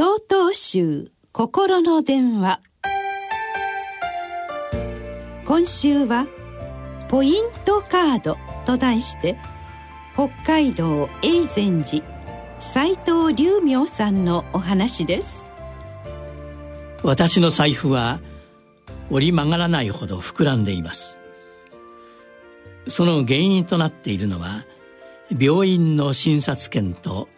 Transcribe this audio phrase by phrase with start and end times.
[0.00, 2.60] 総統集心の電話。
[5.44, 6.28] 今週は
[7.10, 9.36] 「ポイントカード」と題して
[10.14, 12.04] 北海道永禅寺
[12.60, 15.44] 斎藤隆明さんのお話です。
[17.02, 18.20] 私の財布は
[19.10, 21.18] 折り曲がらないほど膨らんでいます。
[22.86, 24.64] その原因となっているのは
[25.36, 27.28] 病院の診察券と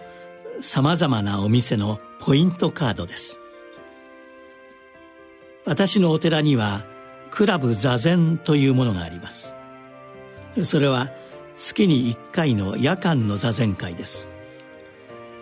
[0.61, 3.41] さまざまなお店のポイントカードです。
[5.65, 6.85] 私のお寺には
[7.31, 9.57] クラブ座禅というものがあります。
[10.65, 11.11] それは
[11.55, 14.29] 月に1回の夜間の座禅会です。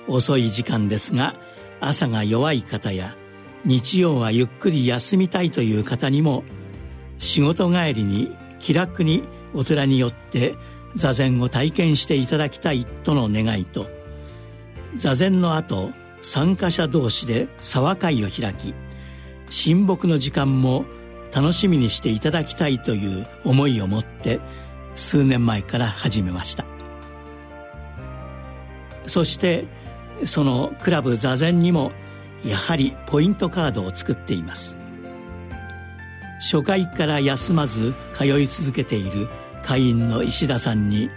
[0.07, 1.35] 遅い時間ですが
[1.81, 3.17] 朝が弱い方や
[3.65, 6.45] 日曜はゆっくり休みたいという方にも
[7.19, 10.55] 仕事帰りに気楽にお寺によって
[10.95, 13.87] 座禅を体験していただきたいとの願いと
[14.97, 18.75] 座禅の後参加者同士で沢会を開き
[19.51, 20.85] 親睦の時間も
[21.33, 24.41] 楽しみにしていただきたいという思いを持って
[24.95, 26.65] 数年前から始めました。
[29.07, 29.65] そして
[30.25, 31.93] そのクラブ座禅にも
[32.45, 34.77] やはりポイントカードを作っています。
[36.41, 39.29] 初回から休まず通い続けている
[39.63, 41.11] 会員の石田さんに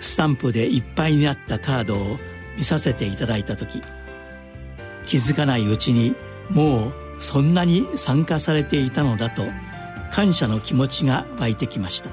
[0.00, 2.18] スタンプでいっぱいになったカードを
[2.56, 3.82] 見させていただいた時
[5.06, 6.14] 気づかないうちに
[6.50, 9.44] もうそんなに参加されていたのだと
[10.10, 12.10] 感謝の気持ちが湧いてきました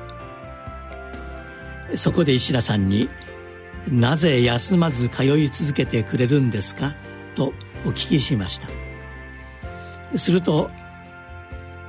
[1.95, 3.09] そこで石田さんに
[3.89, 6.95] 「なぜ休まず通い続けてくれるんですか?」
[7.35, 7.53] と
[7.85, 8.67] お聞きしました
[10.17, 10.69] すると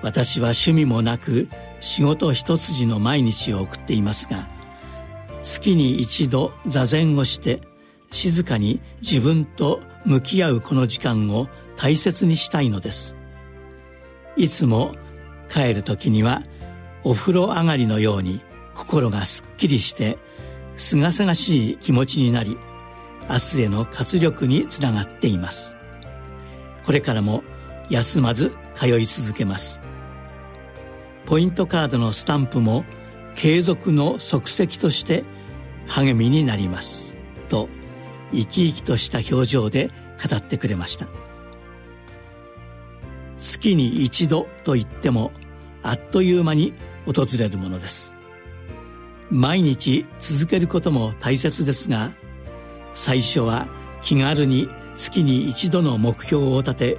[0.03, 1.49] 私は趣味もなく
[1.81, 4.47] 仕事一筋の毎日を送っていますが
[5.43, 7.61] 月に一度座禅をして
[8.11, 13.17] 静かに自分と向き合うこの時間を大切にしたいのです。
[14.37, 14.95] いつも
[15.49, 16.43] 帰る時には
[17.03, 18.41] お風呂上がりのように
[18.75, 20.19] 心がすっきりして
[20.77, 22.57] すがすがしい気持ちになり
[23.29, 25.77] 明日への活力につながっています。
[26.85, 27.43] これからも
[27.91, 29.81] 休まず通い続けます。
[31.27, 32.85] ポイントカードのスタンプも
[33.35, 35.25] 継続の足跡として
[35.87, 37.15] 励みになります。
[37.49, 37.69] と
[38.33, 39.91] 生き生きとした表情で
[40.29, 41.07] 語ってくれました。
[43.39, 45.33] 月に一度と言っても
[45.83, 46.75] あっという間に
[47.07, 48.15] 訪れるものです。
[49.31, 52.13] 毎日続けることも大切ですが
[52.95, 53.69] 最初は
[54.03, 56.99] 気軽に月に一度の目標を立て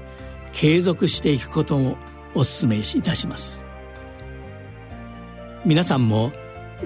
[0.53, 1.97] 継続していくことを
[2.33, 3.63] お勧めいたします。
[5.65, 6.31] 皆さんも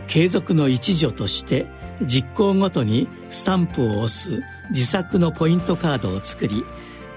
[0.08, 1.66] 継続の一助として
[2.02, 6.66] 実行ごとにスタンプを押す自作のポイントカードを作り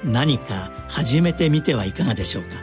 [0.05, 2.57] 何か始めてみてはいかがでしょうか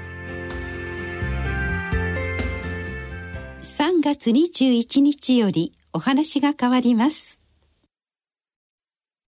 [3.62, 7.45] ？3月21日よりお話が変わります。